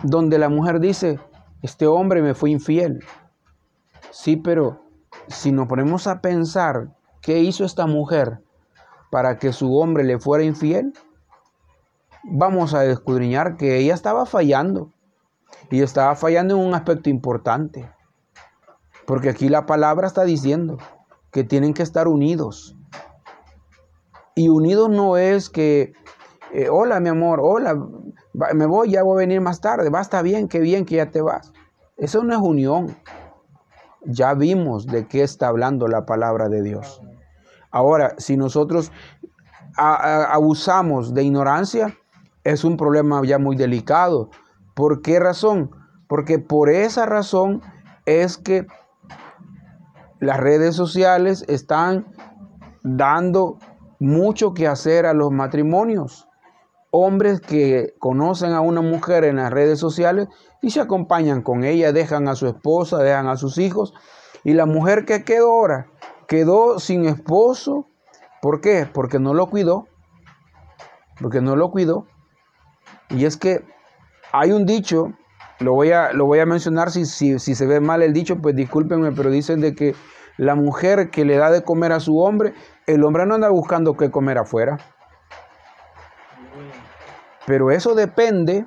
[0.02, 1.18] donde la mujer dice,
[1.62, 3.00] este hombre me fue infiel.
[4.10, 4.82] Sí, pero
[5.28, 8.40] si nos ponemos a pensar qué hizo esta mujer
[9.10, 10.92] para que su hombre le fuera infiel,
[12.24, 14.90] vamos a escudriñar que ella estaba fallando.
[15.70, 17.90] Y estaba fallando en un aspecto importante.
[19.06, 20.78] Porque aquí la palabra está diciendo
[21.30, 22.76] que tienen que estar unidos.
[24.34, 25.92] Y unidos no es que,
[26.52, 27.78] eh, hola mi amor, hola,
[28.54, 31.10] me voy, ya voy a venir más tarde, va, está bien, qué bien que ya
[31.10, 31.52] te vas.
[31.96, 32.96] Eso no es unión.
[34.06, 37.00] Ya vimos de qué está hablando la palabra de Dios.
[37.70, 38.92] Ahora, si nosotros
[39.76, 41.96] abusamos de ignorancia,
[42.44, 44.30] es un problema ya muy delicado.
[44.74, 45.70] ¿Por qué razón?
[46.08, 47.62] Porque por esa razón
[48.06, 48.66] es que
[50.20, 52.06] las redes sociales están
[52.82, 53.58] dando
[53.98, 56.28] mucho que hacer a los matrimonios.
[56.90, 60.28] Hombres que conocen a una mujer en las redes sociales
[60.62, 63.94] y se acompañan con ella, dejan a su esposa, dejan a sus hijos.
[64.44, 65.86] Y la mujer que quedó ahora,
[66.28, 67.88] quedó sin esposo.
[68.40, 68.86] ¿Por qué?
[68.92, 69.88] Porque no lo cuidó.
[71.20, 72.06] Porque no lo cuidó.
[73.14, 73.64] Y es que
[74.32, 75.12] hay un dicho,
[75.60, 78.36] lo voy a, lo voy a mencionar, si, si, si se ve mal el dicho,
[78.42, 79.94] pues discúlpenme, pero dicen de que
[80.36, 82.54] la mujer que le da de comer a su hombre,
[82.86, 84.78] el hombre no anda buscando qué comer afuera.
[87.46, 88.66] Pero eso depende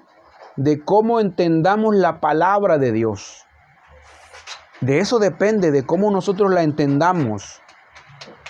[0.56, 3.46] de cómo entendamos la palabra de Dios.
[4.80, 7.62] De eso depende, de cómo nosotros la entendamos.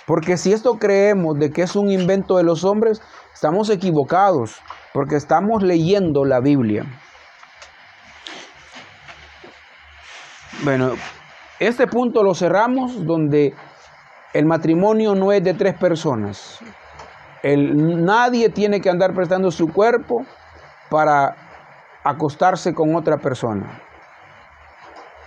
[0.06, 3.02] Porque si esto creemos de que es un invento de los hombres,
[3.34, 4.60] estamos equivocados,
[4.98, 6.82] porque estamos leyendo la Biblia.
[10.64, 10.94] Bueno,
[11.60, 13.54] este punto lo cerramos donde
[14.34, 16.58] el matrimonio no es de tres personas.
[17.44, 20.24] Nadie tiene que andar prestando su cuerpo
[20.90, 21.36] para
[22.02, 23.80] acostarse con otra persona.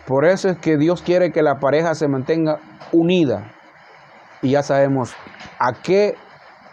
[0.06, 2.60] Por eso es que Dios quiere que la pareja se mantenga
[2.92, 3.54] unida.
[4.42, 5.16] Y ya sabemos
[5.60, 6.16] a qué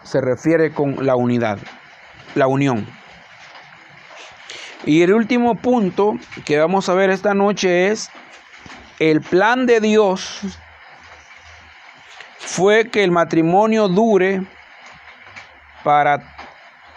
[0.03, 1.59] se refiere con la unidad,
[2.35, 2.87] la unión.
[4.85, 6.13] Y el último punto
[6.45, 8.09] que vamos a ver esta noche es
[8.99, 10.41] el plan de Dios
[12.37, 14.45] fue que el matrimonio dure
[15.83, 16.17] para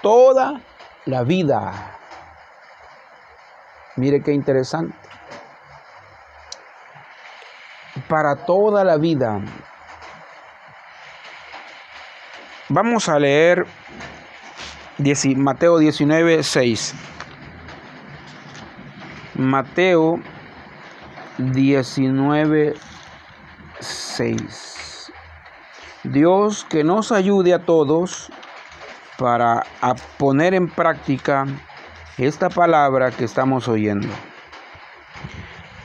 [0.01, 0.61] toda
[1.05, 1.99] la vida.
[3.97, 4.97] Mire qué interesante.
[8.09, 9.41] Para toda la vida.
[12.69, 13.67] Vamos a leer
[15.37, 16.95] Mateo 19, 6.
[19.35, 20.21] Mateo
[21.39, 22.75] 19,
[23.81, 25.13] 6.
[26.05, 28.31] Dios que nos ayude a todos
[29.19, 29.65] para
[30.19, 31.47] poner en práctica
[32.19, 34.09] esta palabra que estamos oyendo.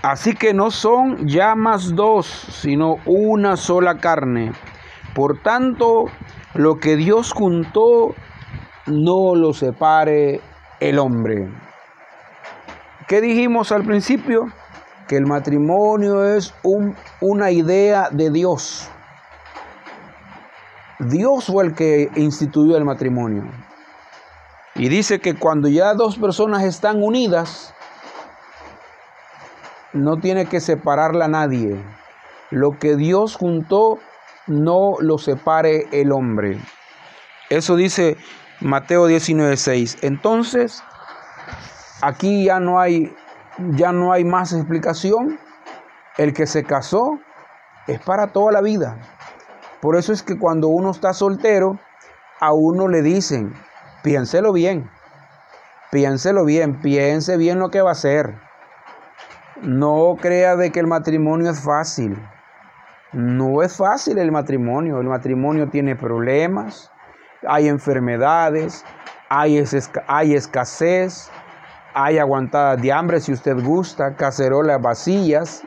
[0.03, 4.51] Así que no son ya más dos, sino una sola carne.
[5.15, 6.05] Por tanto,
[6.53, 8.13] lo que Dios juntó,
[8.87, 10.41] no lo separe
[10.79, 11.49] el hombre.
[13.07, 14.47] ¿Qué dijimos al principio?
[15.07, 18.89] Que el matrimonio es un, una idea de Dios.
[20.99, 23.43] Dios fue el que instituyó el matrimonio.
[24.75, 27.73] Y dice que cuando ya dos personas están unidas,
[29.93, 31.81] no tiene que separarla nadie.
[32.51, 33.99] Lo que Dios juntó,
[34.47, 36.59] no lo separe el hombre.
[37.49, 38.17] Eso dice
[38.61, 39.99] Mateo 19:6.
[40.01, 40.83] Entonces,
[42.01, 43.15] aquí ya no hay
[43.75, 45.39] ya no hay más explicación.
[46.17, 47.19] El que se casó
[47.85, 48.97] es para toda la vida.
[49.81, 51.79] Por eso es que cuando uno está soltero,
[52.39, 53.53] a uno le dicen,
[54.03, 54.89] piénselo bien,
[55.91, 58.39] piénselo bien, piense bien lo que va a hacer.
[59.61, 62.17] No crea de que el matrimonio es fácil.
[63.13, 64.99] No es fácil el matrimonio.
[64.99, 66.91] El matrimonio tiene problemas,
[67.47, 68.85] hay enfermedades,
[69.29, 69.63] hay,
[70.07, 71.29] hay escasez,
[71.93, 75.63] hay aguantadas de hambre si usted gusta, cacerolas vacías,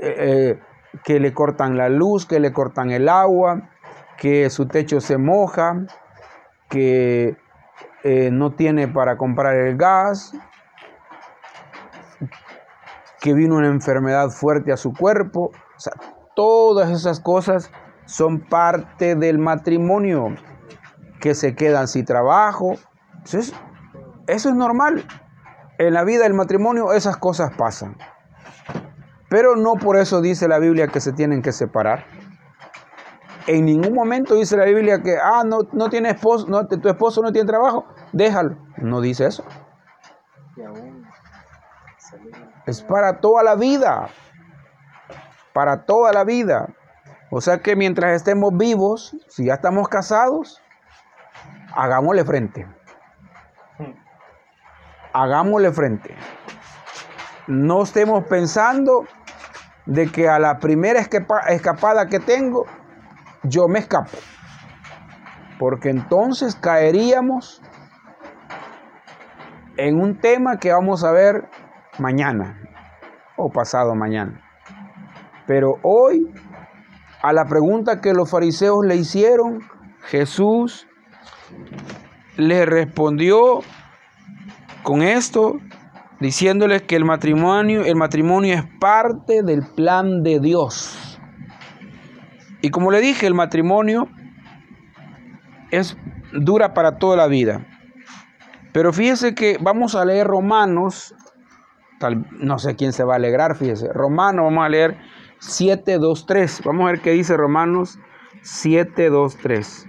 [0.00, 0.60] eh, eh,
[1.04, 3.70] que le cortan la luz, que le cortan el agua,
[4.16, 5.86] que su techo se moja,
[6.68, 7.36] que
[8.02, 10.34] eh, no tiene para comprar el gas,
[13.20, 15.50] que vino una enfermedad fuerte a su cuerpo.
[15.76, 15.92] O sea,
[16.34, 17.70] Todas esas cosas
[18.06, 20.34] son parte del matrimonio,
[21.20, 22.74] que se quedan sin trabajo.
[23.24, 23.54] Eso
[24.26, 25.04] es, normal.
[25.78, 27.96] En la vida del matrimonio esas cosas pasan.
[29.28, 32.04] Pero no por eso dice la Biblia que se tienen que separar.
[33.46, 37.22] En ningún momento dice la Biblia que, ah, no, no tiene esposo, no, tu esposo
[37.22, 38.56] no tiene trabajo, déjalo.
[38.76, 39.44] No dice eso.
[42.66, 44.08] Es para toda la vida
[45.52, 46.68] para toda la vida.
[47.30, 50.60] O sea que mientras estemos vivos, si ya estamos casados,
[51.74, 52.66] hagámosle frente.
[55.12, 56.14] Hagámosle frente.
[57.46, 59.04] No estemos pensando
[59.86, 62.64] de que a la primera escapada que tengo,
[63.42, 64.18] yo me escapo.
[65.58, 67.60] Porque entonces caeríamos
[69.76, 71.48] en un tema que vamos a ver
[71.98, 72.58] mañana
[73.36, 74.40] o pasado mañana.
[75.46, 76.32] Pero hoy,
[77.22, 79.60] a la pregunta que los fariseos le hicieron,
[80.02, 80.86] Jesús
[82.36, 83.60] le respondió
[84.82, 85.60] con esto,
[86.20, 91.18] diciéndoles que el matrimonio, el matrimonio es parte del plan de Dios.
[92.62, 94.08] Y como le dije, el matrimonio
[95.70, 95.96] es
[96.32, 97.66] dura para toda la vida.
[98.72, 101.14] Pero fíjese que vamos a leer Romanos,
[101.98, 104.98] tal, no sé quién se va a alegrar, fíjese, Romanos vamos a leer
[105.40, 106.64] 7.2.3.
[106.64, 107.98] Vamos a ver qué dice Romanos
[108.42, 109.86] 7.2.3.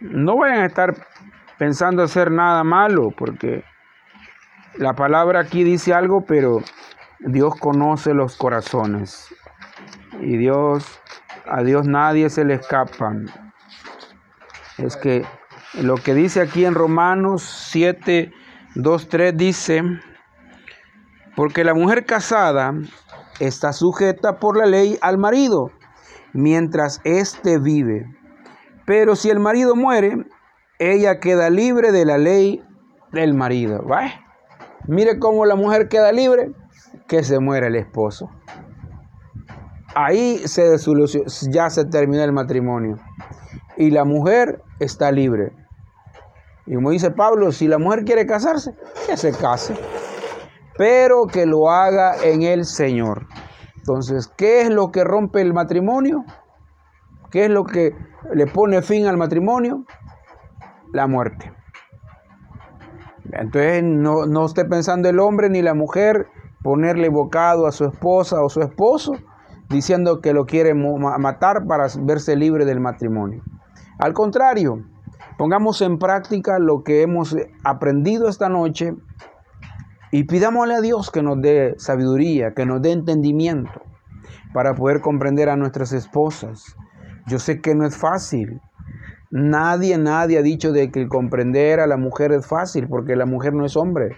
[0.00, 0.94] No vayan a estar
[1.58, 3.64] pensando hacer nada malo, porque
[4.74, 6.58] la palabra aquí dice algo, pero
[7.20, 9.34] Dios conoce los corazones.
[10.20, 11.00] Y Dios,
[11.46, 13.12] a Dios nadie se le escapa.
[14.78, 15.24] Es que
[15.80, 18.32] lo que dice aquí en Romanos 7,
[18.74, 19.82] 2, 3 dice,
[21.34, 22.72] porque la mujer casada
[23.40, 25.70] está sujeta por la ley al marido
[26.32, 28.04] mientras éste vive.
[28.86, 30.26] Pero si el marido muere,
[30.78, 32.62] ella queda libre de la ley
[33.12, 33.84] del marido.
[34.86, 36.52] Mire cómo la mujer queda libre,
[37.08, 38.30] que se muere el esposo.
[39.94, 40.76] Ahí se
[41.50, 42.98] ya se termina el matrimonio.
[43.76, 45.52] Y la mujer está libre.
[46.66, 48.74] Y como dice Pablo, si la mujer quiere casarse,
[49.06, 49.74] que se case,
[50.76, 53.26] pero que lo haga en el Señor.
[53.76, 56.24] Entonces, ¿qué es lo que rompe el matrimonio?
[57.36, 57.94] ¿Qué es lo que
[58.32, 59.84] le pone fin al matrimonio?
[60.94, 61.52] La muerte.
[63.30, 66.28] Entonces, no, no esté pensando el hombre ni la mujer
[66.62, 69.12] ponerle bocado a su esposa o su esposo
[69.68, 73.42] diciendo que lo quiere matar para verse libre del matrimonio.
[73.98, 74.86] Al contrario,
[75.36, 78.94] pongamos en práctica lo que hemos aprendido esta noche
[80.10, 83.82] y pidámosle a Dios que nos dé sabiduría, que nos dé entendimiento
[84.54, 86.74] para poder comprender a nuestras esposas.
[87.26, 88.60] Yo sé que no es fácil.
[89.30, 93.26] Nadie, nadie ha dicho de que el comprender a la mujer es fácil, porque la
[93.26, 94.16] mujer no es hombre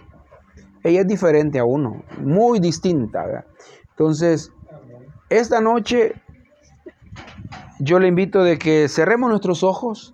[0.83, 3.45] ella es diferente a uno, muy distinta.
[3.91, 4.51] Entonces,
[5.29, 6.13] esta noche
[7.79, 10.13] yo le invito de que cerremos nuestros ojos,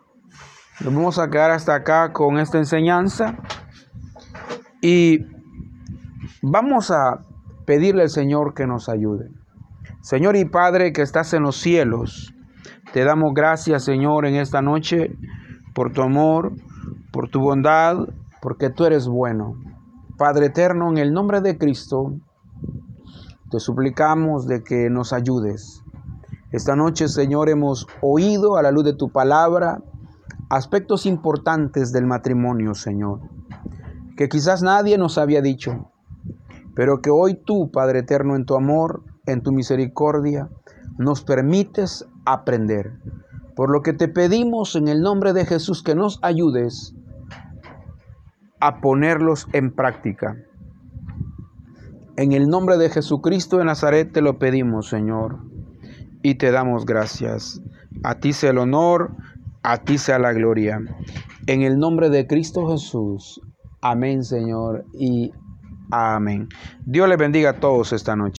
[0.81, 3.37] nos vamos a quedar hasta acá con esta enseñanza
[4.81, 5.25] y
[6.41, 7.19] vamos a
[7.65, 9.29] pedirle al Señor que nos ayude.
[10.01, 12.34] Señor y Padre que estás en los cielos,
[12.95, 15.17] te damos gracias Señor en esta noche
[15.73, 16.53] por tu amor,
[17.11, 18.07] por tu bondad,
[18.41, 19.57] porque tú eres bueno.
[20.17, 22.13] Padre eterno, en el nombre de Cristo,
[23.51, 25.83] te suplicamos de que nos ayudes.
[26.53, 29.83] Esta noche, Señor, hemos oído a la luz de tu palabra
[30.49, 33.19] aspectos importantes del matrimonio, Señor,
[34.15, 35.91] que quizás nadie nos había dicho,
[36.73, 40.47] pero que hoy tú, Padre eterno, en tu amor, en tu misericordia,
[40.97, 42.99] nos permites aprender.
[43.55, 46.93] Por lo que te pedimos en el nombre de Jesús que nos ayudes
[48.59, 50.35] a ponerlos en práctica.
[52.17, 55.39] En el nombre de Jesucristo de Nazaret te lo pedimos, Señor,
[56.21, 57.61] y te damos gracias.
[58.03, 59.11] A ti sea el honor,
[59.63, 60.79] a ti sea la gloria.
[61.47, 63.41] En el nombre de Cristo Jesús.
[63.81, 65.31] Amén, Señor, y
[65.91, 66.47] amén.
[66.85, 68.33] Dios les bendiga a todos esta noche.